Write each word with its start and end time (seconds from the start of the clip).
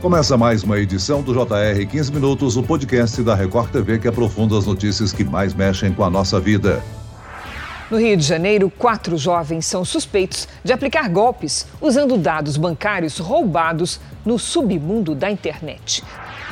Começa 0.00 0.34
mais 0.34 0.62
uma 0.62 0.78
edição 0.78 1.20
do 1.20 1.34
JR 1.34 1.86
15 1.86 2.10
Minutos, 2.10 2.56
o 2.56 2.62
podcast 2.62 3.22
da 3.22 3.34
Record 3.34 3.70
TV 3.70 3.98
que 3.98 4.08
aprofunda 4.08 4.56
as 4.56 4.64
notícias 4.64 5.12
que 5.12 5.22
mais 5.22 5.52
mexem 5.52 5.92
com 5.92 6.02
a 6.02 6.08
nossa 6.08 6.40
vida. 6.40 6.82
No 7.90 7.98
Rio 7.98 8.16
de 8.16 8.22
Janeiro, 8.22 8.70
quatro 8.70 9.18
jovens 9.18 9.66
são 9.66 9.84
suspeitos 9.84 10.48
de 10.64 10.72
aplicar 10.72 11.06
golpes 11.10 11.66
usando 11.82 12.16
dados 12.16 12.56
bancários 12.56 13.18
roubados 13.18 14.00
no 14.24 14.38
submundo 14.38 15.14
da 15.14 15.30
internet. 15.30 16.02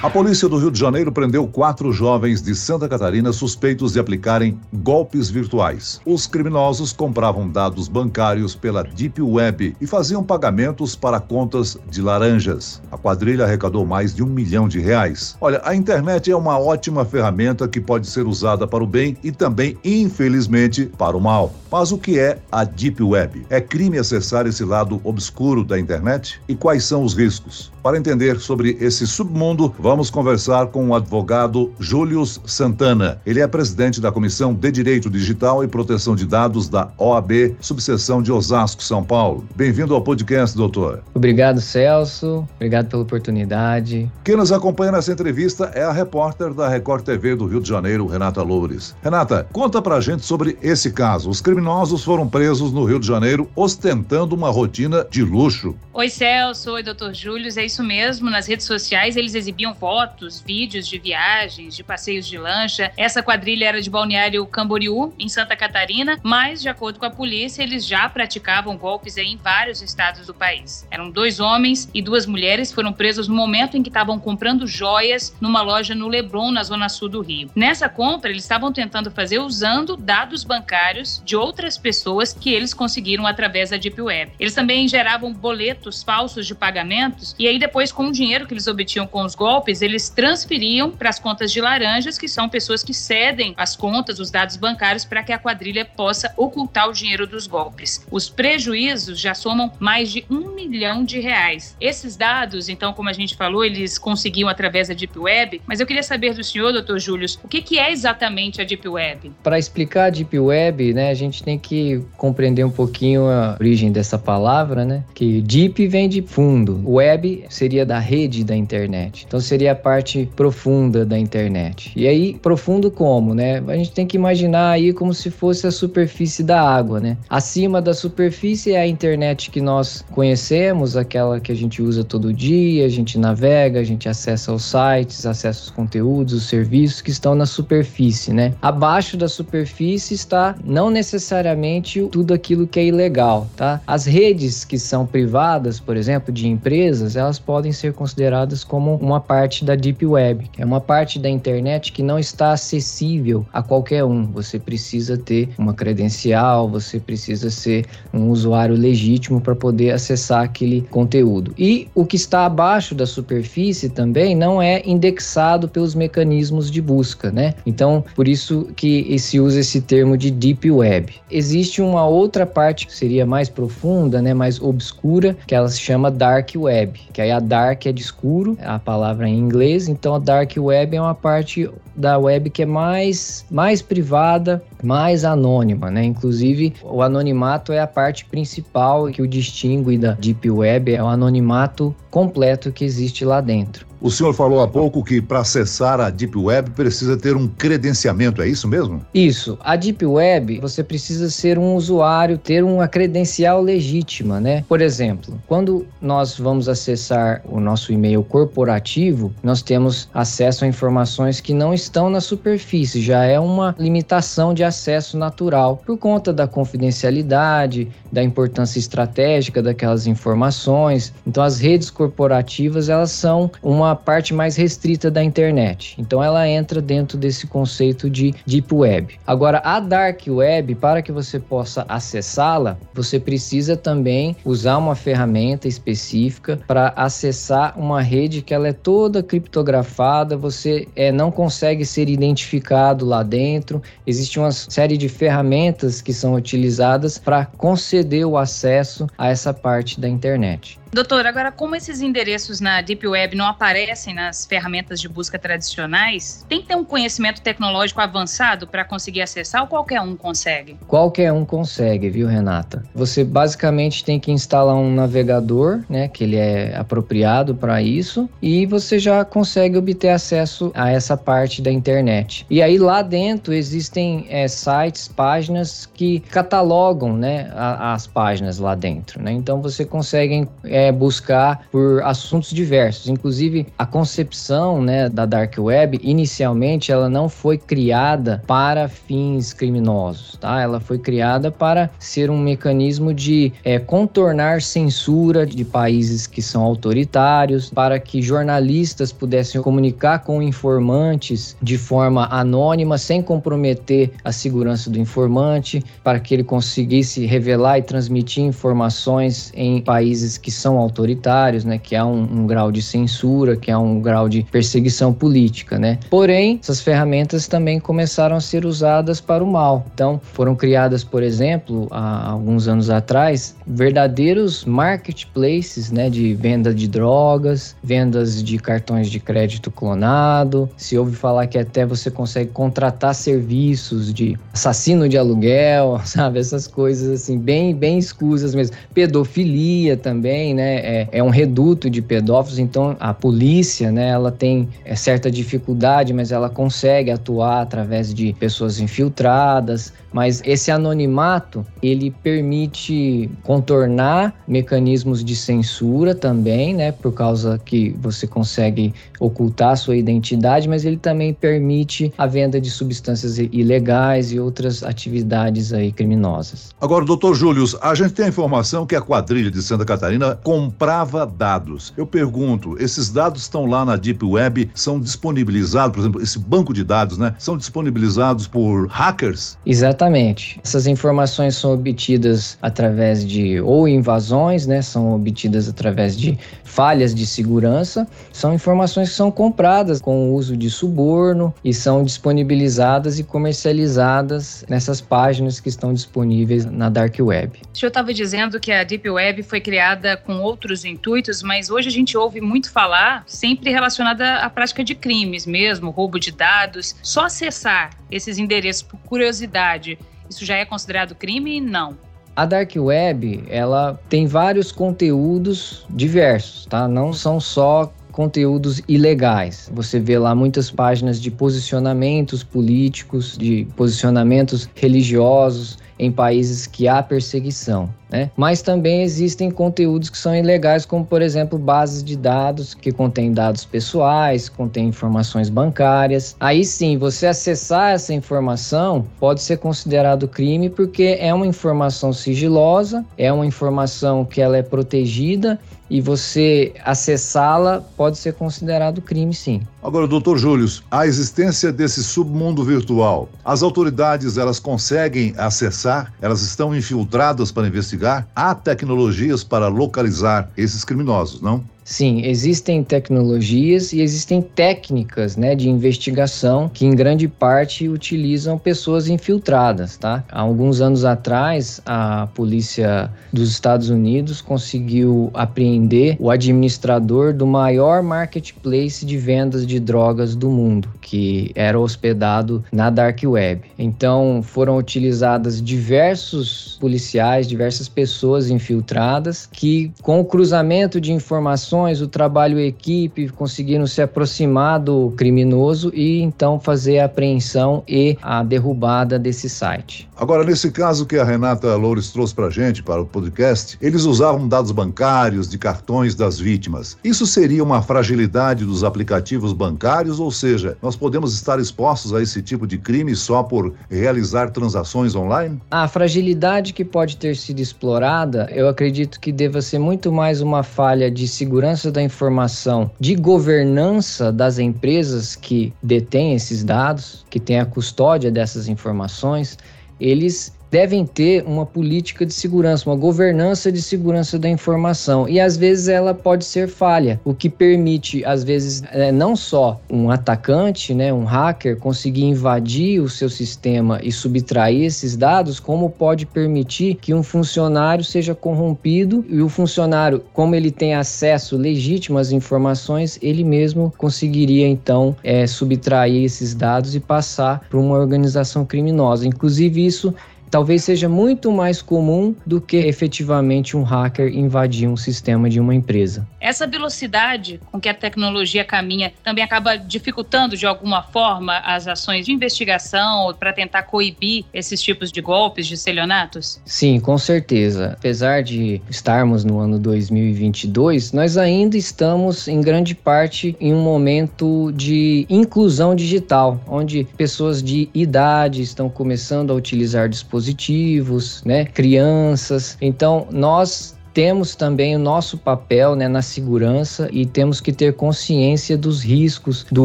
A 0.01 0.09
polícia 0.09 0.49
do 0.49 0.59
Rio 0.59 0.71
de 0.71 0.79
Janeiro 0.79 1.11
prendeu 1.11 1.45
quatro 1.49 1.91
jovens 1.91 2.41
de 2.41 2.55
Santa 2.55 2.89
Catarina 2.89 3.33
suspeitos 3.33 3.95
de 3.95 3.98
aplicarem 3.98 4.57
golpes 4.73 5.29
virtuais. 5.29 6.01
Os 6.07 6.25
criminosos 6.25 6.93
compravam 6.93 7.51
dados 7.51 7.89
bancários 7.89 8.55
pela 8.55 8.84
Deep 8.84 9.21
Web 9.21 9.75
e 9.80 9.87
faziam 9.89 10.23
pagamentos 10.23 10.95
para 10.95 11.19
contas 11.19 11.77
de 11.91 12.01
laranjas. 12.01 12.80
A 12.93 12.97
quadrilha 12.97 13.45
arrecadou 13.45 13.84
mais 13.84 14.15
de 14.15 14.23
um 14.23 14.29
milhão 14.29 14.69
de 14.69 14.79
reais. 14.79 15.37
Olha, 15.41 15.61
a 15.65 15.74
internet 15.74 16.30
é 16.30 16.37
uma 16.37 16.57
ótima 16.60 17.05
ferramenta 17.05 17.66
que 17.66 17.80
pode 17.80 18.07
ser 18.07 18.24
usada 18.24 18.69
para 18.69 18.85
o 18.85 18.87
bem 18.87 19.16
e 19.24 19.33
também, 19.33 19.77
infelizmente, 19.83 20.87
para 20.96 21.16
o 21.16 21.21
mal. 21.21 21.52
Mas 21.73 21.91
o 21.91 21.99
que 21.99 22.21
é 22.21 22.38
a 22.52 22.62
Deep 22.62 23.02
Web? 23.02 23.46
É 23.51 23.60
crime 23.60 23.99
acessar 23.99 24.46
esse 24.46 24.65
lado 24.65 25.01
obscuro 25.02 25.65
da 25.65 25.79
internet? 25.79 26.41
E 26.49 26.55
quais 26.55 26.85
são 26.85 27.02
os 27.02 27.15
riscos? 27.15 27.73
Para 27.83 27.99
entender 27.99 28.38
sobre 28.38 28.77
esse 28.80 29.07
submundo, 29.07 29.74
conversar 30.10 30.66
com 30.66 30.88
o 30.88 30.95
advogado 30.95 31.73
Július 31.80 32.38
Santana. 32.45 33.23
Ele 33.24 33.41
é 33.41 33.46
presidente 33.46 34.02
da 34.02 34.12
Comissão 34.12 34.52
de 34.52 34.70
Direito 34.70 35.09
Digital 35.09 35.65
e 35.65 35.66
Proteção 35.66 36.15
de 36.15 36.27
Dados 36.27 36.69
da 36.69 36.91
OAB, 36.98 37.56
subseção 37.59 38.20
de 38.20 38.30
Osasco, 38.30 38.82
São 38.82 39.02
Paulo. 39.02 39.46
Bem-vindo 39.56 39.95
ao 39.95 40.02
podcast, 40.02 40.55
doutor. 40.55 41.02
Obrigado, 41.15 41.59
Celso. 41.60 42.46
Obrigado 42.56 42.88
pela 42.88 43.02
oportunidade. 43.02 44.13
Quem 44.23 44.37
nos 44.37 44.52
acompanha 44.52 44.93
nessa 44.93 45.10
entrevista 45.10 45.73
é 45.74 45.82
a 45.82 45.91
repórter 45.91 46.52
da 46.52 46.68
Record 46.68 47.02
TV 47.02 47.35
do 47.35 47.46
Rio 47.46 47.60
de 47.60 47.68
Janeiro, 47.68 48.07
Renata 48.07 48.43
Loures. 48.43 48.95
Renata, 49.02 49.48
conta 49.52 49.80
pra 49.80 50.02
gente 50.02 50.23
sobre 50.23 50.59
esse 50.63 50.91
caso. 50.91 51.30
Os 51.30 51.41
criminosos 51.41 52.04
foram 52.04 52.29
presos 52.29 52.73
no 52.73 52.85
Rio 52.85 53.01
de 53.01 53.07
Janeiro 53.07 53.48
ostentando 53.57 54.37
uma 54.37 54.51
rotina 54.51 55.07
de 55.10 55.24
luxo. 55.24 55.74
Oi, 55.95 56.10
Celso. 56.10 56.73
Oi, 56.73 56.82
doutor 56.82 57.15
Július. 57.15 57.57
É 57.57 57.65
isso 57.65 57.82
mesmo. 57.82 58.29
Nas 58.29 58.46
redes 58.46 58.66
sociais 58.66 59.16
eles 59.16 59.35
exibiam 59.35 59.74
fotos, 59.79 60.40
vídeos 60.40 60.87
de 60.87 60.98
viagens, 60.98 61.74
de 61.74 61.84
passeios 61.84 62.26
de 62.26 62.37
lancha. 62.37 62.93
Essa 62.96 63.23
quadrilha 63.23 63.66
era 63.66 63.80
de 63.80 63.88
Balneário 63.88 64.47
Camboriú, 64.47 65.15
em 65.19 65.28
Santa 65.28 65.56
Catarina, 65.56 66.19
mas, 66.22 66.60
de 66.60 66.69
acordo 66.69 66.98
com 66.98 67.06
a 67.06 67.10
polícia, 67.10 67.62
eles 67.62 67.87
já 67.87 68.09
praticavam 68.09 68.76
golpes 68.76 69.16
em 69.16 69.37
vários 69.37 69.81
estados 69.82 70.26
do 70.26 70.34
país. 70.34 70.87
Eram 70.91 71.10
dois 71.10 71.41
homens 71.41 71.88
e 71.94 72.03
duas 72.03 72.26
mulheres 72.26 72.72
foram 72.72 72.93
presos 72.93 73.28
no 73.28 73.34
momento 73.34 73.76
em 73.76 73.82
que 73.82 73.88
estavam 73.88 74.19
comprando 74.19 74.66
joias 74.66 75.34
numa 75.41 75.62
loja 75.62 75.94
no 75.94 76.09
Leblon, 76.09 76.50
na 76.50 76.62
zona 76.62 76.88
sul 76.88 77.09
do 77.09 77.20
Rio. 77.20 77.50
Nessa 77.54 77.88
compra, 77.88 78.31
eles 78.31 78.42
estavam 78.42 78.72
tentando 78.72 79.10
fazer 79.10 79.38
usando 79.38 79.97
dados 79.97 80.44
bancários 80.44 81.22
de 81.25 81.37
outras 81.37 81.78
pessoas 81.78 82.32
que 82.32 82.53
eles 82.53 82.75
conseguiram 82.75 83.26
através 83.26 83.70
da 83.70 83.76
Deep 83.76 84.00
Web. 84.00 84.32
Eles 84.38 84.54
também 84.54 84.88
geravam 84.88 85.32
boletos 85.32 86.03
falsos 86.03 86.47
de 86.47 86.54
pagamentos 86.54 87.34
e 87.38 87.47
aí 87.47 87.59
depois, 87.59 87.92
com 87.92 88.09
o 88.09 88.12
dinheiro 88.12 88.47
que 88.47 88.54
eles 88.54 88.66
obtinham 88.66 89.06
com 89.06 89.22
os 89.22 89.34
golpes, 89.34 89.68
eles 89.83 90.09
transferiam 90.09 90.91
para 90.91 91.11
as 91.11 91.19
contas 91.19 91.53
de 91.53 91.61
laranjas, 91.61 92.16
que 92.16 92.28
são 92.28 92.49
pessoas 92.49 92.83
que 92.83 92.94
cedem 92.94 93.55
as 93.56 93.77
contas, 93.77 94.19
os 94.19 94.31
dados 94.31 94.56
bancários, 94.56 95.05
para 95.05 95.22
que 95.22 95.33
a 95.33 95.38
quadrilha 95.38 95.84
possa 95.84 96.33
ocultar 96.37 96.88
o 96.88 96.93
dinheiro 96.93 97.27
dos 97.27 97.47
golpes. 97.47 98.06
Os 98.10 98.28
prejuízos 98.28 99.21
já 99.21 99.34
somam 99.34 99.71
mais 99.78 100.10
de 100.10 100.25
um 100.31 100.55
milhão 100.55 101.05
de 101.05 101.21
reais. 101.21 101.77
Esses 101.81 102.16
dados, 102.16 102.69
então, 102.69 102.93
como 102.93 103.09
a 103.09 103.12
gente 103.12 103.37
falou, 103.37 103.65
eles 103.65 103.99
conseguiam 103.99 104.49
através 104.49 104.88
da 104.88 104.94
Deep 104.94 105.19
Web, 105.19 105.60
mas 105.66 105.81
eu 105.81 105.87
queria 105.87 106.03
saber 106.03 106.34
do 106.34 106.43
senhor, 106.43 106.72
doutor 106.72 106.99
Júlio, 106.99 107.28
o 107.43 107.49
que, 107.49 107.60
que 107.60 107.78
é 107.78 107.93
exatamente 107.93 108.60
a 108.60 108.65
Deep 108.65 108.88
Web? 108.88 109.32
Para 109.42 109.59
explicar 109.59 110.06
a 110.06 110.10
Deep 110.10 110.38
Web, 110.38 110.94
né, 110.94 111.10
a 111.10 111.15
gente 111.15 111.42
tem 111.42 111.59
que 111.59 112.03
compreender 112.16 112.65
um 112.65 112.71
pouquinho 112.71 113.26
a 113.28 113.56
origem 113.60 113.92
dessa 113.92 114.19
palavra, 114.19 114.84
né? 114.84 115.04
Que 115.15 115.41
Deep 115.42 115.87
vem 115.88 116.09
de 116.09 116.22
fundo, 116.22 116.82
Web 116.84 117.44
seria 117.48 117.84
da 117.84 117.98
rede 117.98 118.44
da 118.44 118.56
internet. 118.56 119.25
Então 119.26 119.41
seria 119.58 119.72
a 119.72 119.74
parte 119.74 120.30
profunda 120.36 121.04
da 121.04 121.19
internet. 121.19 121.91
E 121.96 122.06
aí, 122.06 122.34
profundo 122.34 122.92
como, 122.92 123.34
né? 123.34 123.60
A 123.66 123.76
gente 123.76 123.91
tem 123.91 124.06
que 124.06 124.16
imaginar 124.16 124.70
aí 124.70 124.92
como 124.92 125.12
se 125.12 125.32
fosse 125.32 125.66
a 125.66 125.72
superfície 125.72 126.44
da 126.44 126.62
água, 126.62 127.00
né? 127.00 127.16
Acima 127.28 127.82
da 127.82 127.92
superfície 127.92 128.74
é 128.74 128.80
a 128.80 128.86
internet 128.86 129.50
que 129.50 129.60
nós 129.60 130.04
conhecemos, 130.12 130.97
aquela 130.97 131.41
que 131.41 131.50
a 131.50 131.56
gente 131.56 131.82
usa 131.82 132.04
todo 132.04 132.32
dia, 132.32 132.86
a 132.86 132.88
gente 132.88 133.18
navega, 133.18 133.80
a 133.80 133.84
gente 133.84 134.08
acessa 134.08 134.52
os 134.52 134.62
sites, 134.62 135.26
acessa 135.26 135.64
os 135.64 135.70
conteúdos, 135.70 136.34
os 136.34 136.48
serviços 136.48 137.00
que 137.00 137.10
estão 137.10 137.34
na 137.34 137.44
superfície, 137.44 138.32
né? 138.32 138.54
Abaixo 138.62 139.16
da 139.16 139.26
superfície 139.26 140.14
está 140.14 140.54
não 140.64 140.88
necessariamente 140.88 142.06
tudo 142.12 142.32
aquilo 142.32 142.64
que 142.64 142.78
é 142.78 142.84
ilegal, 142.84 143.48
tá? 143.56 143.80
As 143.84 144.06
redes 144.06 144.64
que 144.64 144.78
são 144.78 145.04
privadas, 145.04 145.80
por 145.80 145.97
exemplo, 145.97 146.32
de 146.32 146.47
empresas, 146.47 147.16
elas 147.16 147.41
podem 147.41 147.72
ser 147.72 147.92
consideradas 147.92 148.62
como 148.62 148.94
uma 148.94 149.20
parte 149.20 149.47
da 149.64 149.75
Deep 149.75 150.04
Web, 150.04 150.48
que 150.53 150.62
é 150.62 150.64
uma 150.64 150.81
parte 150.81 151.19
da 151.19 151.28
internet 151.28 151.92
que 151.92 152.03
não 152.03 152.19
está 152.19 152.53
acessível 152.53 153.47
a 153.53 153.62
qualquer 153.62 154.04
um. 154.04 154.26
Você 154.32 154.59
precisa 154.59 155.16
ter 155.16 155.48
uma 155.59 155.75
credencial, 155.75 156.69
você 156.69 157.00
precisa 157.00 157.50
ser 157.50 157.86
um 158.12 158.28
usuário 158.31 158.76
legítimo 158.76 159.41
para 159.41 159.54
poder 159.54 159.91
acessar 159.91 160.42
aquele 160.42 160.82
conteúdo. 160.91 161.54
E 161.59 161.88
o 161.94 162.04
que 162.04 162.16
está 162.16 162.47
abaixo 162.47 162.94
da 162.94 163.06
superfície 163.06 163.88
também 163.88 164.34
não 164.34 164.60
é 164.60 164.82
indexado 164.84 165.69
pelos 165.69 165.94
mecanismos 165.94 166.70
de 166.70 166.80
busca, 166.80 167.30
né? 167.30 167.54
Então, 167.65 168.04
por 168.15 168.28
isso 168.28 168.69
que 168.76 169.19
se 169.19 169.41
usa 169.41 169.60
esse 169.60 169.80
termo 169.80 170.16
de 170.16 170.30
Deep 170.30 170.70
Web. 170.70 171.15
Existe 171.30 171.80
uma 171.82 172.06
outra 172.06 172.47
parte 172.47 172.86
que 172.86 172.94
seria 172.94 173.26
mais 173.26 173.48
profunda, 173.48 174.20
né, 174.22 174.34
mais 174.34 174.60
obscura, 174.60 175.36
que 175.47 175.54
ela 175.54 175.69
se 175.69 175.80
chama 175.80 176.10
Dark 176.10 176.50
Web, 176.56 177.00
que 177.12 177.20
aí 177.20 177.30
a 177.30 177.41
dark 177.41 177.86
é 177.86 177.92
de 177.92 178.03
escuro, 178.03 178.56
a 178.62 178.78
palavra 178.78 179.28
em 179.28 179.38
inglês, 179.38 179.88
então 179.88 180.15
a 180.15 180.19
dark 180.19 180.53
web 180.56 180.97
é 180.97 181.00
uma 181.00 181.15
parte 181.15 181.71
da 181.97 182.19
web 182.19 182.50
que 182.50 182.62
é 182.62 182.66
mais, 182.66 183.44
mais 183.50 183.81
privada, 183.81 184.62
mais 184.82 185.25
anônima, 185.25 185.91
né? 185.91 186.04
Inclusive, 186.04 186.75
o 186.84 187.03
anonimato 187.03 187.72
é 187.72 187.81
a 187.81 187.87
parte 187.87 188.25
principal 188.25 189.06
que 189.09 189.22
o 189.22 189.27
distingue 189.27 189.97
da 189.97 190.12
deep 190.12 190.50
web, 190.50 190.94
é 190.94 191.03
o 191.03 191.06
anonimato 191.06 191.94
completo 192.10 192.71
que 192.71 192.84
existe 192.84 193.25
lá 193.25 193.41
dentro. 193.41 193.88
O 194.00 194.10
senhor 194.10 194.32
falou 194.32 194.62
há 194.62 194.69
pouco 194.69 195.03
que 195.03 195.20
para 195.20 195.41
acessar 195.41 196.00
a 196.00 196.09
Deep 196.09 196.36
Web 196.38 196.70
precisa 196.70 197.16
ter 197.16 197.36
um 197.36 197.48
credenciamento, 197.48 198.41
é 198.41 198.48
isso 198.48 198.69
mesmo? 198.69 199.04
Isso. 199.12 199.59
A 199.60 199.75
Deep 199.75 200.04
Web, 200.06 200.60
você 200.60 200.84
precisa 200.84 201.28
ser 201.31 201.59
um 201.59 201.75
usuário, 201.75 202.38
ter 202.38 202.62
uma 202.62 202.86
credencial 202.86 203.60
legítima, 203.60 204.41
né? 204.41 204.64
Por 204.69 204.81
exemplo, 204.81 205.41
quando 205.47 205.86
nós 206.00 206.38
vamos 206.38 206.69
acessar 206.69 207.42
o 207.44 207.59
nosso 207.59 207.92
e-mail 207.92 208.22
corporativo, 208.22 209.32
nós 209.42 209.62
temos 209.62 210.09
acesso 210.15 210.65
a 210.65 210.69
informações 210.69 211.41
que 211.41 211.53
não 211.53 211.75
estão 211.75 212.09
na 212.09 212.20
superfície, 212.20 213.00
já 213.00 213.25
é 213.25 213.38
uma 213.38 213.75
limitação 213.78 214.54
de 214.54 214.62
acesso 214.62 215.19
natural 215.19 215.82
por 215.84 215.98
conta 215.98 216.32
da 216.32 216.47
confidencialidade, 216.47 217.88
da 218.12 218.22
importância 218.22 218.78
estratégica 218.78 219.62
daquelas 219.62 220.06
informações. 220.06 221.12
Então 221.26 221.42
as 221.42 221.59
redes 221.59 221.91
corporativas, 221.91 222.88
elas 222.88 223.10
são 223.10 223.50
uma 223.62 223.88
uma 223.88 223.97
parte 223.97 224.34
mais 224.34 224.56
restrita 224.56 225.10
da 225.10 225.22
internet. 225.22 225.94
Então 225.99 226.22
ela 226.22 226.47
entra 226.49 226.81
dentro 226.81 227.16
desse 227.16 227.47
conceito 227.47 228.09
de 228.09 228.34
deep 228.47 228.72
web. 228.75 229.19
Agora 229.26 229.60
a 229.65 229.81
dark 229.81 230.22
web, 230.28 230.75
para 230.75 231.03
que 231.03 231.10
você 231.10 231.38
possa 231.38 231.84
acessá-la, 231.88 232.77
você 232.94 233.19
precisa 233.19 233.77
também 233.77 234.37
usar 234.44 234.78
uma 234.78 234.94
ferramenta 234.94 235.66
específica 235.66 236.60
para 236.66 236.92
acessar 236.97 237.78
uma 237.78 238.03
rede 238.03 238.42
que 238.42 238.54
ela 238.54 238.68
é 238.68 238.72
toda 238.72 239.22
criptografada, 239.22 240.36
você 240.36 240.86
é, 240.95 241.10
não 241.10 241.30
consegue 241.30 241.84
ser 241.84 242.09
identificado 242.09 243.07
lá 243.07 243.22
dentro. 243.22 243.83
Existe 244.07 244.39
uma 244.39 244.53
série 244.53 244.97
de 244.97 245.09
ferramentas 245.09 246.01
que 246.03 246.12
são 246.12 246.34
utilizadas 246.34 247.18
para 247.18 247.47
conceder 247.47 248.27
o 248.27 248.36
acesso 248.36 249.07
a 249.16 249.28
essa 249.28 249.54
parte 249.54 250.01
da 250.01 250.09
internet. 250.09 250.78
Doutor, 250.92 251.26
agora 251.26 251.52
como 251.52 251.76
esses 251.76 252.00
endereços 252.00 252.60
na 252.60 252.80
Deep 252.80 253.06
Web 253.06 253.36
não 253.36 253.46
aparecem 253.46 254.14
nas 254.14 254.46
ferramentas 254.46 255.00
de 255.00 255.08
busca 255.08 255.38
tradicionais, 255.38 256.44
tem 256.49 256.62
que 256.62 256.69
ter 256.69 256.76
um 256.76 256.85
conhecimento 256.85 257.43
tecnológico 257.43 258.00
avançado 258.00 258.67
para 258.67 258.85
conseguir 258.85 259.20
acessar 259.20 259.62
ou 259.62 259.69
qualquer 259.69 260.00
um 260.00 260.17
consegue? 260.17 260.76
Qualquer 260.87 261.32
um 261.32 261.44
consegue, 261.44 262.08
viu, 262.08 262.26
Renata? 262.26 262.82
Você 262.94 263.23
basicamente 263.23 264.05
tem 264.05 264.19
que 264.19 264.32
instalar 264.32 264.75
um 264.75 264.93
navegador, 264.93 265.81
né, 265.88 266.08
que 266.08 266.25
ele 266.25 266.37
é 266.37 266.75
apropriado 266.76 267.55
para 267.55 267.82
isso, 267.82 268.29
e 268.40 268.64
você 268.64 268.99
já 268.99 269.25
consegue 269.25 269.76
obter 269.76 270.08
acesso 270.08 270.73
a 270.75 270.90
essa 270.90 271.17
parte 271.17 271.61
da 271.61 271.70
internet. 271.70 272.46
E 272.49 272.62
aí 272.62 272.79
lá 272.79 273.02
dentro 273.02 273.52
existem 273.52 274.26
é, 274.31 274.49
sites, 274.49 275.06
páginas 275.06 275.87
que 275.93 276.20
catalogam, 276.20 277.14
né, 277.17 277.50
a, 277.55 277.93
as 277.93 278.06
páginas 278.06 278.58
lá 278.58 278.75
dentro, 278.75 279.23
né? 279.23 279.32
Então 279.32 279.61
você 279.61 279.85
consegue 279.85 280.49
buscar 280.93 281.67
por 281.71 282.03
assuntos 282.03 282.51
diversos, 282.51 283.09
inclusive 283.09 283.67
a 283.79 283.85
concepção, 283.85 284.81
né, 284.83 285.09
da 285.09 285.27
dark 285.27 285.55
web 285.59 285.99
inicialmente 286.03 286.91
ela 286.91 287.09
não 287.09 287.29
foi 287.29 287.59
criada 287.59 288.43
para 288.47 288.89
fins 288.89 289.53
criminosos, 289.53 290.37
tá? 290.41 290.61
Ela 290.61 290.81
foi 290.81 290.99
criada 290.99 291.51
para 291.51 291.91
ser 291.99 292.31
um 292.31 292.39
mecanismo 292.39 293.13
de 293.13 293.53
é, 293.65 293.79
contornar 293.79 294.63
censura 294.63 295.45
de 295.45 295.65
países 295.65 296.27
que 296.27 296.41
são 296.41 296.63
autoritários, 296.63 297.71
para 297.71 297.99
que 297.99 298.23
jornalistas 298.23 299.13
pudessem 299.13 299.61
comunicar 299.61 300.21
com 300.21 300.43
informantes 300.43 301.57
de 301.61 301.77
forma 301.77 302.27
anônima, 302.31 302.99
sem 302.99 303.23
comprometer 303.23 304.13
a 304.25 304.33
segurança 304.33 304.91
do 304.91 304.99
informante, 304.99 305.83
para 306.03 306.21
que 306.21 306.35
ele 306.35 306.45
conseguisse 306.45 307.27
revelar 307.27 307.79
e 307.79 307.83
transmitir 307.83 308.45
informações 308.45 309.53
em 309.55 309.81
países 309.81 310.39
que 310.39 310.51
são 310.69 310.76
autoritários, 310.76 311.65
né, 311.65 311.79
que 311.79 311.97
há 311.97 312.05
um, 312.05 312.20
um 312.20 312.47
grau 312.47 312.70
de 312.70 312.82
censura, 312.82 313.56
que 313.56 313.70
há 313.70 313.79
um 313.79 314.03
grau 314.03 314.29
de 314.29 314.43
perseguição 314.53 315.15
política, 315.15 315.79
né? 315.79 315.99
Porém, 316.11 316.61
essas 316.62 316.82
ferramentas 316.82 317.49
também 317.49 317.81
começaram 317.81 318.37
a 318.37 318.41
ser 318.41 318.67
usadas 318.67 319.19
para 319.19 319.43
o 319.43 319.47
mal. 319.47 319.87
Então, 319.94 320.20
foram 320.23 320.55
criadas, 320.55 321.03
por 321.03 321.23
exemplo, 321.23 321.88
há 321.91 322.32
alguns 322.32 322.69
anos 322.69 322.91
atrás, 322.91 323.56
verdadeiros 323.67 324.67
marketplaces, 324.67 325.91
né, 325.91 326.11
de 326.11 326.35
venda 326.35 326.75
de 326.75 326.87
drogas, 326.87 327.75
vendas 327.82 328.43
de 328.43 328.59
cartões 328.59 329.09
de 329.09 329.19
crédito 329.19 329.71
clonado. 329.71 330.69
Se 330.76 330.99
ouve 330.99 331.17
falar 331.17 331.47
que 331.47 331.56
até 331.56 331.87
você 331.87 332.11
consegue 332.11 332.50
contratar 332.50 333.14
serviços 333.14 334.12
de 334.12 334.37
assassino 334.53 335.09
de 335.09 335.17
aluguel, 335.17 335.99
sabe, 336.05 336.38
essas 336.38 336.67
coisas 336.67 337.23
assim 337.23 337.38
bem 337.38 337.75
bem 337.75 337.97
escusas 337.97 338.55
mesmo. 338.55 338.76
Pedofilia 338.93 339.97
também, 339.97 340.53
né, 340.59 340.77
é, 340.79 341.09
é 341.13 341.23
um 341.23 341.29
reduto 341.29 341.89
de 341.89 342.03
pedófilos. 342.03 342.59
Então, 342.59 342.97
a 342.99 343.15
polícia, 343.15 343.93
né, 343.93 344.09
ela 344.09 344.33
tem 344.33 344.69
é, 344.85 344.97
certa 344.97 345.31
dificuldade, 345.31 346.13
mas 346.13 346.33
ela 346.33 346.51
consegue 346.51 347.13
atuar 347.13 347.63
através 347.63 348.13
de 348.13 348.33
pessoas 348.35 348.81
infiltradas, 348.81 349.93
mas 350.13 350.43
esse 350.45 350.71
anonimato 350.71 351.65
ele 351.83 352.11
permite 352.11 353.31
contornar 353.43 354.35
mecanismos 354.47 355.25
de 355.25 355.37
censura 355.37 356.15
também, 356.15 356.75
né, 356.75 356.93
por 356.93 357.13
causa 357.13 357.61
que 357.65 357.95
você 358.01 358.27
consegue 358.27 358.95
ocultar 359.21 359.77
sua 359.77 359.97
identidade, 359.97 360.69
mas 360.69 360.85
ele 360.85 360.97
também 360.97 361.35
permite 361.35 362.13
a 362.17 362.27
venda 362.27 362.61
de 362.61 362.71
substâncias 362.71 363.39
ilegais 363.39 364.33
e 364.33 364.41
outras 364.41 364.83
atividades 364.83 365.73
aí 365.73 365.93
criminosas. 365.93 366.71
Agora, 366.81 367.05
doutor 367.05 367.35
Júlio, 367.35 367.65
a 367.83 367.95
gente 367.95 368.15
tem 368.15 368.27
a 368.27 368.29
informação 368.29 368.87
que 368.87 368.95
a 368.95 369.01
quadrilha 369.01 369.51
de 369.51 369.63
Santa 369.63 369.85
Catarina 369.85 370.37
comprava 370.43 371.27
dados. 371.27 371.93
Eu 371.97 372.07
pergunto, 372.07 372.77
esses 372.81 373.11
dados 373.11 373.43
estão 373.43 373.67
lá 373.67 373.85
na 373.85 373.97
Deep 373.97 374.25
Web, 374.25 374.71
são 374.75 375.01
disponibilizados, 375.01 375.95
por 375.95 376.01
exemplo, 376.01 376.23
esse 376.23 376.39
banco 376.39 376.73
de 376.73 376.85
dados, 376.85 377.19
né, 377.19 377.35
são 377.39 377.57
disponibilizados 377.57 378.47
por 378.47 378.87
hackers? 378.89 379.59
Exatamente 379.67 379.98
Exatamente. 379.99 380.61
Essas 380.62 380.87
informações 380.87 381.56
são 381.56 381.75
obtidas 381.75 382.56
através 382.62 383.27
de 383.27 383.61
ou 383.61 383.89
invasões, 383.89 384.65
né? 384.65 384.81
São 384.81 385.12
obtidas 385.12 385.69
através 385.69 386.17
de 386.17 386.39
falhas 386.62 387.12
de 387.12 387.27
segurança. 387.27 388.06
São 388.33 388.55
informações 388.55 389.09
que 389.09 389.17
são 389.17 389.29
compradas 389.29 390.00
com 390.00 390.29
o 390.29 390.35
uso 390.35 390.56
de 390.56 390.71
suborno 390.71 391.53
e 391.65 391.75
são 391.75 392.05
disponibilizadas 392.05 393.19
e 393.19 393.25
comercializadas 393.25 394.65
nessas 394.69 395.00
páginas 395.00 395.59
que 395.59 395.69
estão 395.69 395.93
disponíveis 395.93 396.65
na 396.65 396.89
dark 396.89 397.17
web. 397.19 397.59
O 397.75 397.77
senhor 397.77 397.89
estava 397.89 398.15
dizendo 398.15 398.61
que 398.61 398.71
a 398.71 398.85
deep 398.85 399.11
web 399.11 399.43
foi 399.43 399.61
criada 399.61 400.17
com 400.17 400.35
outros 400.35 400.85
intuitos, 400.85 401.43
mas 401.43 401.71
hoje 401.71 401.89
a 401.89 401.93
gente 401.93 402.17
ouve 402.17 402.41
muito 402.41 402.71
falar 402.71 403.25
sempre 403.27 403.73
relacionada 403.73 404.37
à 404.37 404.49
prática 404.49 404.85
de 404.85 404.95
crimes 404.95 405.45
mesmo, 405.45 405.91
roubo 405.91 406.21
de 406.21 406.31
dados. 406.31 406.95
Só 407.03 407.25
acessar 407.25 407.91
esses 408.11 408.39
endereços 408.39 408.83
por 408.83 408.99
curiosidade, 409.00 409.88
isso 410.29 410.45
já 410.45 410.57
é 410.57 410.65
considerado 410.65 411.15
crime? 411.15 411.61
Não. 411.61 411.97
A 412.37 412.47
dark 412.47 412.73
web, 412.77 413.45
ela 413.49 413.99
tem 414.09 414.27
vários 414.27 414.71
conteúdos 414.71 415.85
diversos, 415.91 416.67
tá? 416.67 416.87
Não 416.87 417.13
são 417.13 417.41
só 417.41 417.93
conteúdos 418.13 418.83
ilegais. 418.89 419.71
Você 419.75 420.01
vê 420.01 420.19
lá 420.19 420.35
muitas 420.35 420.71
páginas 420.71 421.21
de 421.21 421.31
posicionamentos 421.31 422.43
políticos, 422.43 423.37
de 423.39 423.67
posicionamentos 423.77 424.69
religiosos, 424.75 425.79
em 425.99 426.13
países 426.13 426.67
que 426.67 426.87
há 426.87 427.03
perseguição. 427.03 427.93
Né? 428.11 428.31
Mas 428.37 428.63
também 428.63 429.03
existem 429.03 429.51
conteúdos 429.51 430.09
que 430.09 430.17
são 430.17 430.35
ilegais, 430.35 430.87
como 430.87 431.05
por 431.05 431.21
exemplo 431.21 431.59
bases 431.59 432.03
de 432.03 432.17
dados 432.17 432.75
que 432.75 432.91
contêm 432.91 433.33
dados 433.33 433.65
pessoais, 433.65 434.49
contêm 434.49 434.89
informações 434.89 435.49
bancárias. 435.49 436.35
Aí 436.41 436.65
sim, 436.65 436.97
você 436.97 437.27
acessar 437.27 437.93
essa 437.93 438.15
informação 438.15 439.05
pode 439.21 439.43
ser 439.43 439.59
considerado 439.59 440.27
crime 440.27 440.71
porque 440.71 441.19
é 441.21 441.33
uma 441.35 441.47
informação 441.47 442.13
sigilosa, 442.13 443.05
é 443.17 443.33
uma 443.33 443.47
informação 443.47 444.25
que 444.25 444.41
ela 444.41 444.57
é 444.57 444.63
protegida 444.63 445.59
e 445.91 446.01
você 446.01 446.75
acessá-la 446.85 447.83
pode 447.97 448.19
ser 448.19 448.35
considerado 448.35 449.01
crime, 449.01 449.33
sim. 449.33 449.63
Agora, 449.83 450.07
doutor 450.07 450.37
Júlio, 450.37 450.69
a 450.91 451.07
existência 451.07 451.73
desse 451.73 452.05
submundo 452.05 452.63
virtual, 452.63 453.29
as 453.45 453.63
autoridades 453.63 454.37
elas 454.37 454.59
conseguem 454.59 455.35
acessar, 455.39 456.13
elas 456.21 456.43
estão 456.43 456.75
infiltradas 456.75 457.51
para 457.51 457.67
investigar? 457.67 457.98
Há 458.35 458.55
tecnologias 458.55 459.43
para 459.43 459.69
localizar 459.69 460.50
esses 460.56 460.85
criminosos, 460.85 461.41
não? 461.41 461.65
Sim, 461.88 462.20
existem 462.23 462.85
tecnologias 462.85 463.94
e 463.94 464.02
existem 464.02 464.43
técnicas 464.43 465.38
né, 465.38 465.55
de 465.55 465.70
investigação 465.70 466.69
que, 466.69 466.85
em 466.85 466.94
grande 466.94 467.26
parte, 467.26 467.88
utilizam 467.88 468.58
pessoas 468.58 469.08
infiltradas. 469.08 469.96
Tá? 469.96 470.23
Há 470.29 470.43
alguns 470.43 470.82
anos 470.82 471.06
atrás, 471.06 471.81
a 471.87 472.29
polícia 472.35 473.11
dos 473.32 473.50
Estados 473.50 473.88
Unidos 473.88 474.43
conseguiu 474.43 475.31
apreender 475.32 476.14
o 476.20 476.31
administrador 476.31 477.32
do 477.32 477.46
maior 477.46 478.02
marketplace 478.02 479.06
de 479.06 479.17
vendas 479.17 479.67
de 479.67 479.81
drogas 479.81 480.37
do 480.37 480.50
mundo, 480.50 480.90
que 481.00 481.50
era 481.55 481.81
hospedado 481.81 482.62
na 482.70 482.90
Dark 482.90 483.20
Web. 483.25 483.62
Então, 483.79 484.43
foram 484.43 484.76
utilizadas 484.76 485.62
diversos 485.62 486.76
policiais, 486.79 487.49
diversas 487.49 487.88
pessoas 487.88 488.50
infiltradas 488.50 489.49
que, 489.50 489.90
com 490.02 490.20
o 490.20 490.25
cruzamento 490.26 491.00
de 491.00 491.14
informações, 491.14 491.78
o 491.87 492.09
trabalho 492.09 492.59
equipe, 492.59 493.29
conseguiram 493.29 493.87
se 493.87 494.02
aproximar 494.02 494.81
do 494.81 495.12
criminoso 495.17 495.91
e 495.95 496.21
então 496.21 496.59
fazer 496.59 496.99
a 496.99 497.05
apreensão 497.05 497.83
e 497.87 498.17
a 498.21 498.43
derrubada 498.43 499.19
desse 499.19 499.49
site. 499.49 500.09
Agora, 500.17 500.45
nesse 500.45 500.71
caso 500.71 501.07
que 501.07 501.17
a 501.17 501.25
Renata 501.25 501.76
Loures 501.76 502.11
trouxe 502.11 502.35
para 502.35 502.50
gente, 502.50 502.83
para 502.83 503.00
o 503.00 503.07
podcast, 503.07 503.79
eles 503.81 504.05
usavam 504.05 504.49
dados 504.49 504.73
bancários 504.73 505.49
de 505.49 505.57
cartões 505.57 506.14
das 506.14 506.41
vítimas. 506.41 506.97
Isso 507.05 507.26
seria 507.26 507.62
uma 507.62 507.81
fragilidade 507.81 508.64
dos 508.64 508.83
aplicativos 508.83 509.52
bancários, 509.52 510.19
ou 510.19 510.31
seja, 510.31 510.76
nós 510.83 510.97
podemos 510.97 511.35
estar 511.35 511.61
expostos 511.61 512.12
a 512.12 512.21
esse 512.21 512.43
tipo 512.43 512.67
de 512.67 512.79
crime 512.79 513.14
só 513.14 513.43
por 513.43 513.73
realizar 513.88 514.50
transações 514.50 515.14
online? 515.14 515.61
A 515.71 515.87
fragilidade 515.87 516.73
que 516.73 516.85
pode 516.85 517.17
ter 517.17 517.37
sido 517.37 517.61
explorada, 517.61 518.49
eu 518.50 518.69
acredito 518.69 519.21
que 519.21 519.31
deva 519.31 519.62
ser 519.62 519.79
muito 519.79 520.11
mais 520.11 520.41
uma 520.41 520.62
falha 520.62 521.11
de 521.11 521.29
segurança 521.29 521.58
segurança 521.59 521.91
da 521.91 522.00
informação, 522.00 522.88
de 523.00 523.17
governança 523.17 524.31
das 524.31 524.61
empresas 524.61 525.35
que 525.35 525.73
detêm 525.83 526.35
esses 526.35 526.62
dados, 526.62 527.27
que 527.29 527.41
têm 527.41 527.59
a 527.59 527.67
custódia 527.67 528.31
dessas 528.31 528.69
informações, 528.69 529.59
eles 529.99 530.57
devem 530.71 531.07
ter 531.07 531.45
uma 531.47 531.65
política 531.65 532.25
de 532.27 532.33
segurança, 532.33 532.89
uma 532.89 532.97
governança 532.97 533.71
de 533.73 533.81
segurança 533.81 534.39
da 534.39 534.49
informação. 534.49 535.29
E 535.29 535.41
às 535.41 535.57
vezes 535.57 535.89
ela 535.89 536.15
pode 536.15 536.45
ser 536.45 536.69
falha, 536.69 537.21
o 537.25 537.35
que 537.35 537.49
permite, 537.49 538.25
às 538.25 538.45
vezes, 538.45 538.83
é, 538.93 539.11
não 539.11 539.35
só 539.35 539.81
um 539.91 540.11
atacante, 540.11 540.95
né, 540.95 541.13
um 541.13 541.25
hacker, 541.25 541.77
conseguir 541.79 542.25
invadir 542.25 543.01
o 543.01 543.09
seu 543.09 543.29
sistema 543.29 544.01
e 544.03 544.13
subtrair 544.13 544.85
esses 544.85 545.17
dados, 545.17 545.59
como 545.61 545.91
pode 545.91 546.27
permitir 546.27 546.95
que 546.97 547.15
um 547.15 547.23
funcionário 547.23 548.05
seja 548.05 548.35
corrompido 548.35 549.25
e 549.29 549.41
o 549.41 549.49
funcionário, 549.49 550.23
como 550.33 550.55
ele 550.55 550.71
tem 550.71 550.95
acesso 550.95 551.57
legítimo 551.57 552.19
às 552.19 552.33
informações, 552.33 553.19
ele 553.23 553.45
mesmo 553.45 553.93
conseguiria 553.97 554.67
então 554.67 555.17
é, 555.23 555.47
subtrair 555.47 556.25
esses 556.25 556.55
dados 556.55 556.95
e 556.95 557.01
passar 557.01 557.67
para 557.69 557.79
uma 557.79 557.97
organização 557.97 558.65
criminosa. 558.65 559.27
Inclusive, 559.27 559.85
isso 559.85 560.15
talvez 560.50 560.85
seja 560.85 561.09
muito 561.09 561.52
mais 561.52 561.83
comum 561.83 562.35
do 562.47 562.61
que 562.61 562.76
efetivamente 562.76 563.76
um 563.76 563.83
hacker 563.83 564.35
invadir 564.35 564.88
um 564.88 564.97
sistema 564.97 565.49
de 565.49 565.61
uma 565.61 565.75
empresa. 565.75 566.26
Essa 566.40 566.67
velocidade 566.67 567.61
com 567.71 567.81
que 567.81 567.88
a 567.88 567.95
tecnologia 567.95 568.64
caminha 568.64 569.12
também 569.23 569.45
acaba 569.45 569.76
dificultando 569.76 570.57
de 570.57 570.67
alguma 570.67 571.02
forma 571.02 571.59
as 571.59 571.87
ações 571.87 572.26
de 572.26 572.33
investigação 572.33 573.35
para 573.38 573.52
tentar 573.52 573.83
coibir 573.85 574.45
esses 574.52 574.81
tipos 574.81 575.12
de 575.12 575.21
golpes, 575.21 575.67
de 575.67 575.75
estelionatos? 575.75 576.61
Sim, 576.64 576.99
com 577.00 577.19
certeza. 577.19 577.95
Apesar 577.99 578.43
de 578.43 578.81
estarmos 578.88 579.45
no 579.45 579.59
ano 579.59 579.78
2022, 579.78 581.12
nós 581.12 581.37
ainda 581.37 581.76
estamos 581.76 582.49
em 582.49 582.61
grande 582.61 582.95
parte 582.95 583.57
em 583.61 583.75
um 583.75 583.83
momento 583.83 584.73
de 584.73 585.26
inclusão 585.28 585.95
digital, 585.95 586.61
onde 586.67 587.05
pessoas 587.17 587.62
de 587.62 587.88
idade 587.93 588.62
estão 588.62 588.88
começando 588.88 589.50
a 589.50 589.55
utilizar 589.55 590.09
dispositivos 590.09 590.38
dispositivos, 590.45 591.42
né? 591.45 591.64
Crianças. 591.64 592.76
Então, 592.80 593.26
nós 593.30 593.97
temos 594.14 594.54
também 594.54 594.97
o 594.97 594.99
nosso 594.99 595.38
papel 595.38 595.95
né, 595.95 596.09
na 596.09 596.23
segurança 596.23 597.09
e 597.12 597.26
temos 597.26 597.61
que 597.61 597.73
ter 597.73 597.95
consciência 597.95 598.76
dos 598.76 599.02
riscos 599.02 599.64
do 599.71 599.85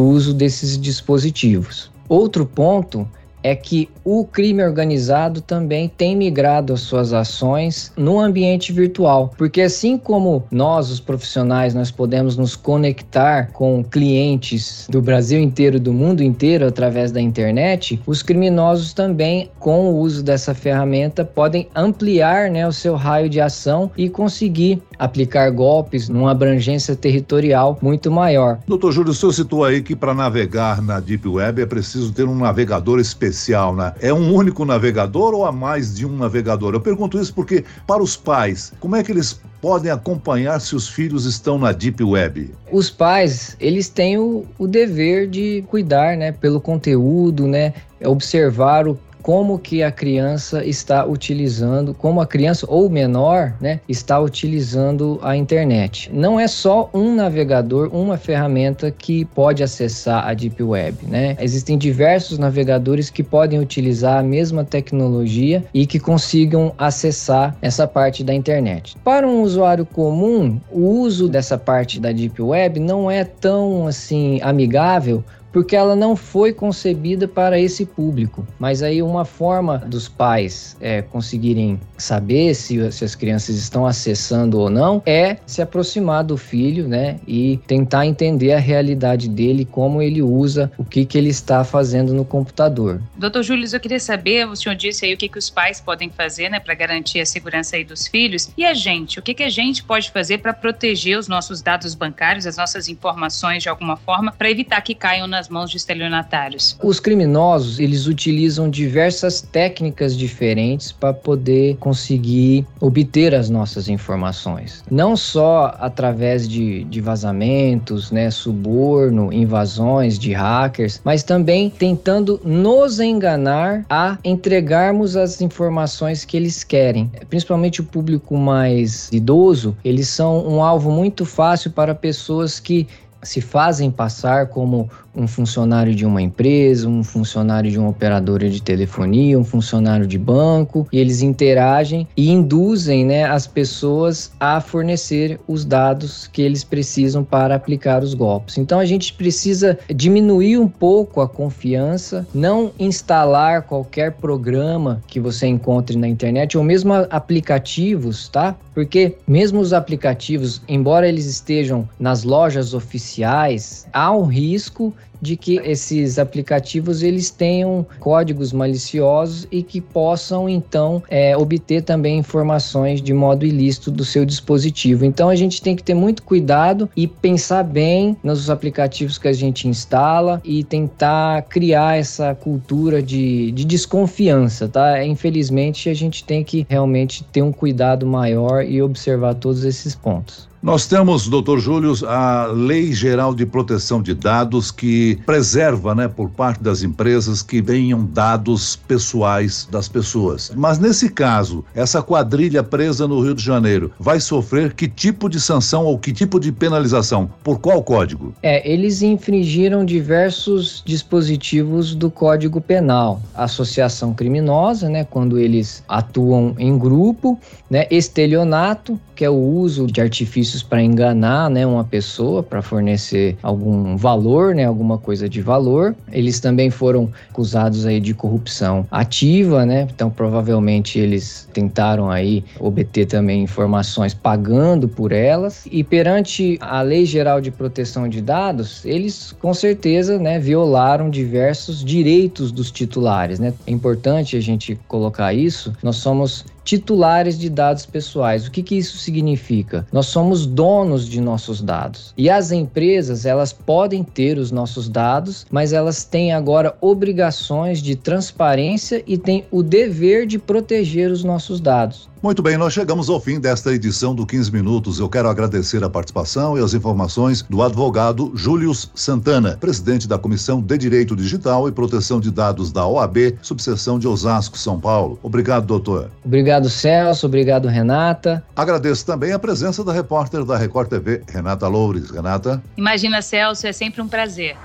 uso 0.00 0.34
desses 0.34 0.78
dispositivos. 0.78 1.90
Outro 2.08 2.44
ponto 2.44 3.08
é 3.44 3.54
que 3.54 3.90
o 4.02 4.24
crime 4.24 4.64
organizado 4.64 5.42
também 5.42 5.86
tem 5.86 6.16
migrado 6.16 6.72
as 6.72 6.80
suas 6.80 7.12
ações 7.12 7.92
no 7.94 8.18
ambiente 8.18 8.72
virtual, 8.72 9.30
porque 9.36 9.60
assim 9.60 9.98
como 9.98 10.44
nós, 10.50 10.90
os 10.90 10.98
profissionais, 10.98 11.74
nós 11.74 11.90
podemos 11.90 12.38
nos 12.38 12.56
conectar 12.56 13.52
com 13.52 13.84
clientes 13.84 14.86
do 14.88 15.02
Brasil 15.02 15.38
inteiro, 15.38 15.78
do 15.78 15.92
mundo 15.92 16.22
inteiro 16.22 16.66
através 16.66 17.12
da 17.12 17.20
internet, 17.20 18.00
os 18.06 18.22
criminosos 18.22 18.94
também, 18.94 19.50
com 19.58 19.90
o 19.90 19.98
uso 19.98 20.22
dessa 20.22 20.54
ferramenta, 20.54 21.24
podem 21.24 21.68
ampliar 21.74 22.50
né, 22.50 22.66
o 22.66 22.72
seu 22.72 22.94
raio 22.94 23.28
de 23.28 23.40
ação 23.40 23.90
e 23.94 24.08
conseguir 24.08 24.82
aplicar 24.98 25.50
golpes 25.50 26.08
numa 26.08 26.30
abrangência 26.30 26.94
territorial 26.94 27.78
muito 27.80 28.10
maior. 28.10 28.58
Doutor 28.66 28.92
Júlio, 28.92 29.10
o 29.10 29.14
senhor 29.14 29.32
citou 29.32 29.64
aí 29.64 29.82
que 29.82 29.94
para 29.96 30.14
navegar 30.14 30.80
na 30.82 31.00
Deep 31.00 31.28
Web 31.28 31.62
é 31.62 31.66
preciso 31.66 32.12
ter 32.12 32.24
um 32.24 32.36
navegador 32.36 32.98
especial, 32.98 33.74
né? 33.74 33.92
É 34.00 34.12
um 34.12 34.32
único 34.32 34.64
navegador 34.64 35.34
ou 35.34 35.44
há 35.44 35.52
mais 35.52 35.94
de 35.94 36.06
um 36.06 36.16
navegador? 36.16 36.74
Eu 36.74 36.80
pergunto 36.80 37.18
isso 37.18 37.34
porque, 37.34 37.64
para 37.86 38.02
os 38.02 38.16
pais, 38.16 38.72
como 38.80 38.96
é 38.96 39.02
que 39.02 39.12
eles 39.12 39.40
podem 39.60 39.90
acompanhar 39.90 40.60
se 40.60 40.76
os 40.76 40.88
filhos 40.88 41.24
estão 41.24 41.58
na 41.58 41.72
Deep 41.72 42.02
Web? 42.04 42.52
Os 42.70 42.90
pais, 42.90 43.56
eles 43.58 43.88
têm 43.88 44.18
o, 44.18 44.44
o 44.58 44.66
dever 44.66 45.26
de 45.26 45.64
cuidar, 45.68 46.16
né, 46.16 46.32
pelo 46.32 46.60
conteúdo, 46.60 47.46
né, 47.46 47.72
observar 48.04 48.86
o 48.86 48.98
como 49.24 49.58
que 49.58 49.82
a 49.82 49.90
criança 49.90 50.62
está 50.62 51.06
utilizando, 51.06 51.94
como 51.94 52.20
a 52.20 52.26
criança 52.26 52.66
ou 52.68 52.90
menor, 52.90 53.54
né, 53.58 53.80
está 53.88 54.20
utilizando 54.20 55.18
a 55.22 55.34
internet. 55.34 56.10
Não 56.12 56.38
é 56.38 56.46
só 56.46 56.90
um 56.92 57.14
navegador, 57.14 57.88
uma 57.90 58.18
ferramenta 58.18 58.90
que 58.90 59.24
pode 59.24 59.62
acessar 59.62 60.28
a 60.28 60.34
Deep 60.34 60.62
Web, 60.62 61.06
né? 61.06 61.38
Existem 61.40 61.78
diversos 61.78 62.36
navegadores 62.36 63.08
que 63.08 63.22
podem 63.22 63.58
utilizar 63.58 64.18
a 64.18 64.22
mesma 64.22 64.62
tecnologia 64.62 65.64
e 65.72 65.86
que 65.86 65.98
consigam 65.98 66.74
acessar 66.76 67.56
essa 67.62 67.88
parte 67.88 68.22
da 68.22 68.34
internet. 68.34 68.94
Para 69.02 69.26
um 69.26 69.40
usuário 69.40 69.86
comum, 69.86 70.60
o 70.70 71.00
uso 71.00 71.28
dessa 71.30 71.56
parte 71.56 71.98
da 71.98 72.12
Deep 72.12 72.42
Web 72.42 72.78
não 72.78 73.10
é 73.10 73.24
tão 73.24 73.86
assim 73.86 74.38
amigável 74.42 75.24
porque 75.54 75.76
ela 75.76 75.94
não 75.94 76.16
foi 76.16 76.52
concebida 76.52 77.28
para 77.28 77.60
esse 77.60 77.86
público. 77.86 78.44
Mas 78.58 78.82
aí 78.82 79.00
uma 79.00 79.24
forma 79.24 79.78
dos 79.78 80.08
pais 80.08 80.76
é, 80.80 81.00
conseguirem 81.00 81.80
saber 81.96 82.54
se, 82.54 82.90
se 82.90 83.04
as 83.04 83.14
crianças 83.14 83.54
estão 83.54 83.86
acessando 83.86 84.58
ou 84.58 84.68
não 84.68 85.00
é 85.06 85.36
se 85.46 85.62
aproximar 85.62 86.24
do 86.24 86.36
filho, 86.36 86.88
né, 86.88 87.20
e 87.26 87.60
tentar 87.68 88.04
entender 88.04 88.52
a 88.52 88.58
realidade 88.58 89.28
dele, 89.28 89.64
como 89.64 90.02
ele 90.02 90.20
usa, 90.20 90.72
o 90.76 90.84
que 90.84 91.04
que 91.04 91.16
ele 91.16 91.28
está 91.28 91.62
fazendo 91.62 92.12
no 92.12 92.24
computador. 92.24 93.00
Doutor 93.16 93.44
Júlio, 93.44 93.68
eu 93.72 93.78
queria 93.78 94.00
saber, 94.00 94.48
o 94.48 94.56
senhor 94.56 94.74
disse 94.74 95.04
aí 95.04 95.14
o 95.14 95.16
que 95.16 95.28
que 95.28 95.38
os 95.38 95.48
pais 95.48 95.80
podem 95.80 96.10
fazer, 96.10 96.48
né, 96.48 96.58
para 96.58 96.74
garantir 96.74 97.20
a 97.20 97.26
segurança 97.26 97.76
aí 97.76 97.84
dos 97.84 98.08
filhos, 98.08 98.50
e 98.56 98.64
a 98.64 98.74
gente, 98.74 99.20
o 99.20 99.22
que 99.22 99.34
que 99.34 99.44
a 99.44 99.50
gente 99.50 99.84
pode 99.84 100.10
fazer 100.10 100.38
para 100.38 100.52
proteger 100.52 101.16
os 101.16 101.28
nossos 101.28 101.62
dados 101.62 101.94
bancários, 101.94 102.44
as 102.44 102.56
nossas 102.56 102.88
informações 102.88 103.62
de 103.62 103.68
alguma 103.68 103.96
forma, 103.96 104.32
para 104.32 104.50
evitar 104.50 104.80
que 104.80 104.96
caiam 104.96 105.28
nas 105.28 105.43
nas 105.44 105.48
mãos 105.48 105.70
de 105.70 105.76
estelionatários? 105.76 106.76
Os 106.82 106.98
criminosos, 106.98 107.78
eles 107.78 108.06
utilizam 108.06 108.68
diversas 108.70 109.42
técnicas 109.42 110.16
diferentes 110.16 110.90
para 110.90 111.12
poder 111.12 111.76
conseguir 111.76 112.66
obter 112.80 113.34
as 113.34 113.50
nossas 113.50 113.88
informações. 113.88 114.82
Não 114.90 115.16
só 115.16 115.76
através 115.78 116.48
de, 116.48 116.84
de 116.84 117.00
vazamentos, 117.00 118.10
né, 118.10 118.30
suborno, 118.30 119.32
invasões 119.32 120.18
de 120.18 120.32
hackers, 120.32 121.00
mas 121.04 121.22
também 121.22 121.68
tentando 121.70 122.40
nos 122.44 123.00
enganar 123.00 123.84
a 123.90 124.16
entregarmos 124.24 125.16
as 125.16 125.40
informações 125.40 126.24
que 126.24 126.36
eles 126.36 126.64
querem. 126.64 127.10
Principalmente 127.28 127.80
o 127.80 127.84
público 127.84 128.36
mais 128.36 129.10
idoso, 129.12 129.76
eles 129.84 130.08
são 130.08 130.46
um 130.46 130.62
alvo 130.62 130.90
muito 130.90 131.26
fácil 131.26 131.70
para 131.70 131.94
pessoas 131.94 132.58
que 132.58 132.86
se 133.24 133.40
fazem 133.40 133.90
passar 133.90 134.48
como 134.48 134.88
um 135.16 135.26
funcionário 135.26 135.94
de 135.94 136.04
uma 136.04 136.20
empresa, 136.20 136.88
um 136.88 137.04
funcionário 137.04 137.70
de 137.70 137.78
uma 137.78 137.88
operadora 137.88 138.48
de 138.50 138.60
telefonia, 138.60 139.38
um 139.38 139.44
funcionário 139.44 140.06
de 140.06 140.18
banco, 140.18 140.86
e 140.92 140.98
eles 140.98 141.22
interagem 141.22 142.06
e 142.16 142.30
induzem 142.30 143.04
né, 143.04 143.24
as 143.24 143.46
pessoas 143.46 144.32
a 144.40 144.60
fornecer 144.60 145.38
os 145.46 145.64
dados 145.64 146.26
que 146.26 146.42
eles 146.42 146.64
precisam 146.64 147.22
para 147.22 147.54
aplicar 147.54 148.02
os 148.02 148.14
golpes. 148.14 148.58
Então 148.58 148.78
a 148.78 148.84
gente 148.84 149.12
precisa 149.14 149.78
diminuir 149.94 150.58
um 150.58 150.68
pouco 150.68 151.20
a 151.20 151.28
confiança, 151.28 152.26
não 152.34 152.72
instalar 152.78 153.62
qualquer 153.62 154.12
programa 154.12 155.00
que 155.06 155.20
você 155.20 155.46
encontre 155.46 155.96
na 155.96 156.08
internet 156.08 156.58
ou 156.58 156.64
mesmo 156.64 156.92
aplicativos, 157.10 158.28
tá? 158.28 158.56
Porque 158.74 159.16
mesmo 159.26 159.60
os 159.60 159.72
aplicativos, 159.72 160.60
embora 160.66 161.08
eles 161.08 161.26
estejam 161.26 161.88
nas 161.98 162.24
lojas 162.24 162.74
oficiais, 162.74 163.13
há 163.22 164.12
um 164.12 164.24
risco 164.24 164.92
de 165.24 165.36
que 165.38 165.56
esses 165.64 166.18
aplicativos 166.18 167.02
eles 167.02 167.30
tenham 167.30 167.86
códigos 167.98 168.52
maliciosos 168.52 169.48
e 169.50 169.62
que 169.62 169.80
possam 169.80 170.48
então 170.48 171.02
é, 171.08 171.34
obter 171.34 171.82
também 171.82 172.18
informações 172.18 173.00
de 173.00 173.14
modo 173.14 173.46
ilícito 173.46 173.90
do 173.90 174.04
seu 174.04 174.26
dispositivo. 174.26 175.04
Então 175.04 175.30
a 175.30 175.34
gente 175.34 175.62
tem 175.62 175.74
que 175.74 175.82
ter 175.82 175.94
muito 175.94 176.22
cuidado 176.22 176.90
e 176.94 177.06
pensar 177.08 177.62
bem 177.62 178.14
nos 178.22 178.50
aplicativos 178.50 179.16
que 179.16 179.26
a 179.26 179.32
gente 179.32 179.66
instala 179.66 180.42
e 180.44 180.62
tentar 180.62 181.42
criar 181.42 181.96
essa 181.96 182.34
cultura 182.34 183.02
de, 183.02 183.50
de 183.52 183.64
desconfiança, 183.64 184.68
tá? 184.68 185.02
Infelizmente 185.04 185.88
a 185.88 185.94
gente 185.94 186.22
tem 186.22 186.44
que 186.44 186.66
realmente 186.68 187.24
ter 187.24 187.40
um 187.40 187.52
cuidado 187.52 188.06
maior 188.06 188.62
e 188.62 188.82
observar 188.82 189.34
todos 189.34 189.64
esses 189.64 189.94
pontos. 189.94 190.53
Nós 190.64 190.86
temos, 190.86 191.28
doutor 191.28 191.60
Júlio, 191.60 191.92
a 192.08 192.46
Lei 192.46 192.94
Geral 192.94 193.34
de 193.34 193.44
Proteção 193.44 194.00
de 194.00 194.14
Dados 194.14 194.70
que 194.70 195.18
preserva, 195.26 195.94
né, 195.94 196.08
por 196.08 196.30
parte 196.30 196.62
das 196.62 196.82
empresas 196.82 197.42
que 197.42 197.60
venham 197.60 198.02
dados 198.02 198.74
pessoais 198.74 199.68
das 199.70 199.88
pessoas. 199.88 200.50
Mas 200.56 200.78
nesse 200.78 201.10
caso, 201.10 201.62
essa 201.74 202.02
quadrilha 202.02 202.62
presa 202.62 203.06
no 203.06 203.20
Rio 203.20 203.34
de 203.34 203.44
Janeiro 203.44 203.92
vai 204.00 204.18
sofrer 204.18 204.72
que 204.72 204.88
tipo 204.88 205.28
de 205.28 205.38
sanção 205.38 205.84
ou 205.84 205.98
que 205.98 206.14
tipo 206.14 206.40
de 206.40 206.50
penalização? 206.50 207.30
Por 207.44 207.58
qual 207.58 207.82
código? 207.82 208.34
É, 208.42 208.66
eles 208.66 209.02
infringiram 209.02 209.84
diversos 209.84 210.82
dispositivos 210.86 211.94
do 211.94 212.10
Código 212.10 212.58
Penal. 212.58 213.20
Associação 213.34 214.14
criminosa, 214.14 214.88
né, 214.88 215.04
quando 215.04 215.38
eles 215.38 215.84
atuam 215.86 216.54
em 216.58 216.78
grupo, 216.78 217.38
né, 217.68 217.86
estelionato, 217.90 218.98
que 219.14 219.24
é 219.24 219.30
o 219.30 219.34
uso 219.34 219.86
de 219.86 220.00
artifícios 220.00 220.62
para 220.62 220.82
enganar, 220.82 221.48
né, 221.48 221.66
uma 221.66 221.84
pessoa 221.84 222.42
para 222.42 222.62
fornecer 222.62 223.36
algum 223.42 223.96
valor, 223.96 224.54
né, 224.54 224.64
alguma 224.64 224.98
coisa 224.98 225.28
de 225.28 225.40
valor. 225.40 225.94
Eles 226.10 226.40
também 226.40 226.70
foram 226.70 227.10
acusados 227.30 227.86
aí 227.86 228.00
de 228.00 228.14
corrupção 228.14 228.86
ativa, 228.90 229.64
né? 229.64 229.86
Então 229.94 230.10
provavelmente 230.10 230.98
eles 230.98 231.48
tentaram 231.52 232.10
aí 232.10 232.44
obter 232.58 233.06
também 233.06 233.42
informações 233.42 234.14
pagando 234.14 234.88
por 234.88 235.12
elas 235.12 235.66
e 235.70 235.84
perante 235.84 236.58
a 236.60 236.82
Lei 236.82 237.04
Geral 237.04 237.40
de 237.40 237.50
Proteção 237.50 238.08
de 238.08 238.20
Dados, 238.20 238.84
eles 238.84 239.34
com 239.40 239.52
certeza, 239.54 240.18
né, 240.18 240.38
violaram 240.38 241.10
diversos 241.10 241.84
direitos 241.84 242.50
dos 242.50 242.70
titulares, 242.70 243.38
né? 243.38 243.52
É 243.66 243.70
importante 243.70 244.36
a 244.36 244.40
gente 244.40 244.78
colocar 244.88 245.32
isso. 245.32 245.72
Nós 245.82 245.96
somos 245.96 246.44
titulares 246.64 247.38
de 247.38 247.48
dados 247.48 247.84
pessoais. 247.86 248.46
O 248.46 248.50
que, 248.50 248.62
que 248.62 248.76
isso 248.76 248.96
significa? 248.96 249.86
Nós 249.92 250.06
somos 250.06 250.46
donos 250.46 251.08
de 251.08 251.20
nossos 251.20 251.60
dados. 251.60 252.12
E 252.16 252.30
as 252.30 252.50
empresas, 252.50 253.26
elas 253.26 253.52
podem 253.52 254.02
ter 254.02 254.38
os 254.38 254.50
nossos 254.50 254.88
dados, 254.88 255.46
mas 255.50 255.72
elas 255.72 256.04
têm 256.04 256.32
agora 256.32 256.76
obrigações 256.80 257.80
de 257.80 257.94
transparência 257.94 259.02
e 259.06 259.18
têm 259.18 259.44
o 259.50 259.62
dever 259.62 260.26
de 260.26 260.38
proteger 260.38 261.10
os 261.10 261.22
nossos 261.22 261.60
dados. 261.60 262.08
Muito 262.24 262.42
bem, 262.42 262.56
nós 262.56 262.72
chegamos 262.72 263.10
ao 263.10 263.20
fim 263.20 263.38
desta 263.38 263.70
edição 263.74 264.14
do 264.14 264.24
15 264.24 264.50
Minutos. 264.50 264.98
Eu 264.98 265.10
quero 265.10 265.28
agradecer 265.28 265.84
a 265.84 265.90
participação 265.90 266.56
e 266.56 266.64
as 266.64 266.72
informações 266.72 267.42
do 267.42 267.62
advogado 267.62 268.32
Július 268.34 268.90
Santana, 268.94 269.58
presidente 269.58 270.08
da 270.08 270.16
Comissão 270.16 270.62
de 270.62 270.78
Direito 270.78 271.14
Digital 271.14 271.68
e 271.68 271.72
Proteção 271.72 272.18
de 272.18 272.30
Dados 272.30 272.72
da 272.72 272.86
OAB, 272.86 273.36
subseção 273.42 273.98
de 273.98 274.08
Osasco, 274.08 274.56
São 274.56 274.80
Paulo. 274.80 275.18
Obrigado, 275.22 275.66
doutor. 275.66 276.10
Obrigado, 276.24 276.70
Celso. 276.70 277.26
Obrigado, 277.26 277.68
Renata. 277.68 278.42
Agradeço 278.56 279.04
também 279.04 279.32
a 279.32 279.38
presença 279.38 279.84
da 279.84 279.92
repórter 279.92 280.46
da 280.46 280.56
Record 280.56 280.88
TV, 280.88 281.22
Renata 281.28 281.68
Loures. 281.68 282.08
Renata. 282.08 282.62
Imagina, 282.74 283.20
Celso, 283.20 283.66
é 283.66 283.72
sempre 283.74 284.00
um 284.00 284.08
prazer. 284.08 284.56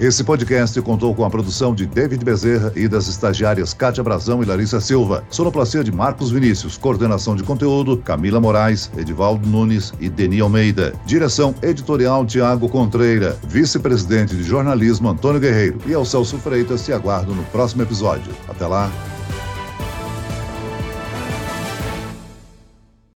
Esse 0.00 0.24
podcast 0.24 0.80
contou 0.82 1.14
com 1.14 1.24
a 1.24 1.30
produção 1.30 1.74
de 1.74 1.86
David 1.86 2.24
Bezerra 2.24 2.72
e 2.74 2.88
das 2.88 3.06
estagiárias 3.06 3.72
Kátia 3.72 4.02
Brazão 4.02 4.42
e 4.42 4.46
Larissa 4.46 4.80
Silva. 4.80 5.24
Sonoplastia 5.30 5.84
de 5.84 5.92
Marcos 5.92 6.30
Vinícius. 6.30 6.76
Coordenação 6.76 7.36
de 7.36 7.42
conteúdo 7.42 7.96
Camila 7.96 8.40
Moraes, 8.40 8.90
Edivaldo 8.96 9.46
Nunes 9.48 9.92
e 10.00 10.08
Deni 10.08 10.40
Almeida. 10.40 10.92
Direção 11.06 11.54
editorial 11.62 12.26
Tiago 12.26 12.68
Contreira. 12.68 13.38
Vice-presidente 13.46 14.34
de 14.34 14.42
jornalismo 14.42 15.08
Antônio 15.08 15.40
Guerreiro. 15.40 15.78
E 15.86 15.94
ao 15.94 16.04
Celso 16.04 16.38
Freitas 16.38 16.84
te 16.84 16.92
aguardo 16.92 17.34
no 17.34 17.44
próximo 17.44 17.82
episódio. 17.82 18.32
Até 18.48 18.66
lá. 18.66 18.90